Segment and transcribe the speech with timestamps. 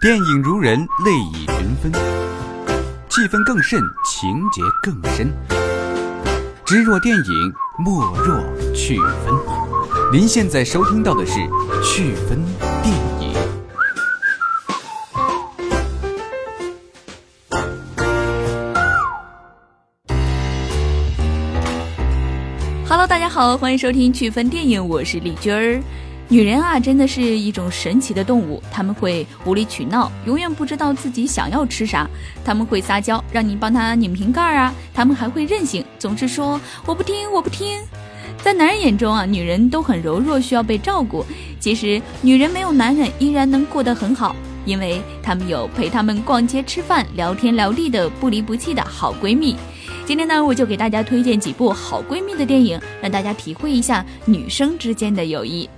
[0.00, 1.92] 电影如人，泪已成风，
[3.10, 5.30] 气氛更甚，情节更深。
[6.64, 8.42] 知若电影，莫若
[8.72, 9.34] 趣分。
[10.10, 11.34] 您现在收听到的是
[11.84, 12.42] 趣分
[12.82, 13.34] 电影。
[22.88, 25.78] Hello，大家好，欢迎收听趣分电影，我是丽君儿。
[26.32, 32.06] 女人啊，真的是一种神奇的动物，她们会无理取闹，永远不知道自己想要吃啥；
[32.44, 37.80] 她们会撒娇，让你帮她拧瓶盖啊；她们还会任性，总是说我不听，我不听。
[38.44, 41.26] 在男人眼中啊，女人都很柔弱，需要被照顾。
[41.58, 49.56] 其实，女人没有男人依然能过得很好，因为她们有陪她们逛街、吃饭、聊天聊地的不离不弃的好闺蜜。
[50.06, 55.68] 今天呢，我就给大家推荐几部好闺蜜的电影，让大家体会一下女生之间的友谊。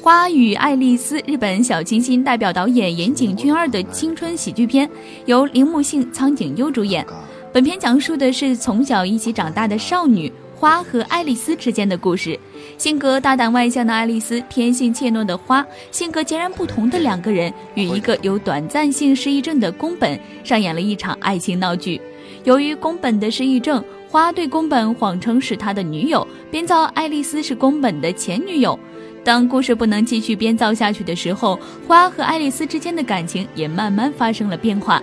[0.00, 4.88] 花与爱丽丝，日本小清新代表导演岩井俊二的青春喜剧片，
[5.26, 7.04] 由铃木杏、苍井优主演。
[7.52, 12.38] 本片讲述的是从小一起长大的少女花和爱丽丝之间的故事。
[12.76, 22.00] 性格大胆外向的爱丽丝，天性怯懦的花，性格截然不同的两个人，与一个有短暂性失忆症的宫本上演了一场爱情闹剧。
[22.44, 23.82] 由于宫本的失忆症。
[24.10, 28.78] 花对宫本谎称是他的女友，编造爱丽丝是宫本的前女友。
[29.22, 35.02] 当故事不能继续编造下去的时候，花和爱丽丝之间的感情也慢慢发生了变化。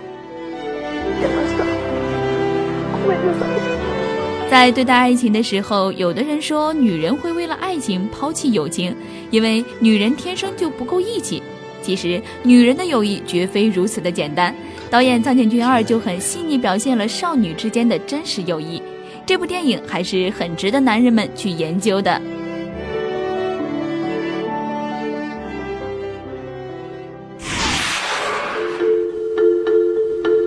[4.50, 8.92] 在对待爱情的时候，有的人说女人会为了爱情抛弃友情，
[9.30, 11.40] 因为女人天生就不够义气。
[11.86, 14.52] 其实，女人的友谊绝非如此的简单。
[14.90, 18.82] 导演苍井俊二就很细腻表现了少女之间的真实友谊。
[19.24, 22.20] 这部电影还是很值得男人们去研究的。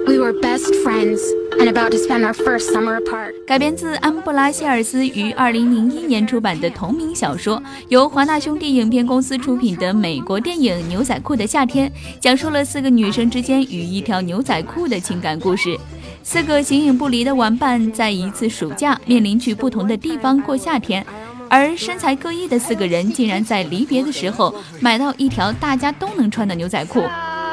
[0.05, 1.21] We were best friends
[1.59, 3.33] and about to spend our first summer apart。
[3.45, 15.77] 改编自安布拉希尔斯于二零零一年出版的同名小说，由华纳兄弟影片公司出品的美国电影《牛仔裤的夏天》，讲述了四个女生之间与一条牛仔裤的情感故事。
[16.23, 21.03] 四个形影不离的玩伴，在一次暑假面临去不同的地方过夏天，
[21.49, 27.01] 而身材各异的四个人竟然在离别的时候买到一条大家都能穿的牛仔裤。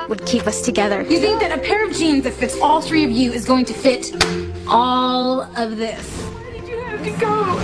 [0.08, 1.02] Would keep us together.
[1.02, 3.64] You think that a pair of jeans that fits all three of you is going
[3.64, 4.12] to fit
[4.68, 5.98] all of this?
[7.18, 7.58] Go.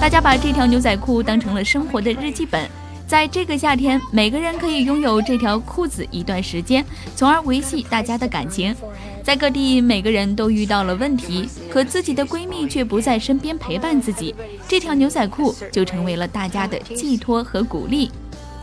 [0.00, 2.68] 大家把这条牛仔裤当成了生活的日记本。
[3.06, 8.74] 在这个夏天，每个人可以拥有这条裤子一段时间，从而维系大家的感情。
[9.22, 14.34] 在各地，每个人都遇到了问题，可自己的闺蜜却不在身边陪伴自己，
[14.66, 18.10] 这条牛仔裤就成为了大家的寄托和鼓励。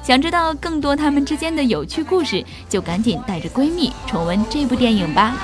[0.02, 5.34] 想知道更多他们之间的有趣故事，就赶紧带着闺蜜重温这部电影吧。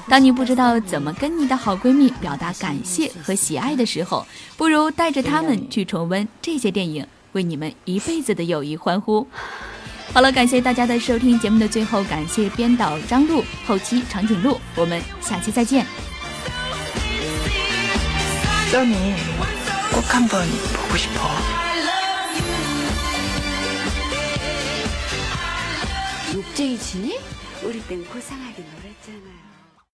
[0.08, 4.26] 当你不知道怎么跟你的好闺蜜表达感谢和喜爱的时候，
[4.56, 9.26] 不如带着她们去重温这些电影，为你们一辈子的友谊欢呼。
[10.12, 15.86] 好了感谢大家的收听节目的最后感谢编导张璐后期长颈鹿我们下期再见。
[19.92, 20.52] 我看不你
[20.88, 20.96] 不
[26.54, 27.10] 这一期呢